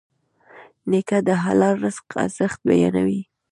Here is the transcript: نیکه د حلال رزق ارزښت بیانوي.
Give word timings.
نیکه 0.89 1.17
د 1.27 1.29
حلال 1.43 1.75
رزق 1.83 2.05
ارزښت 2.23 2.59
بیانوي. 2.67 3.21